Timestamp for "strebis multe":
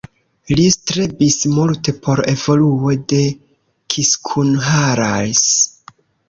0.75-1.93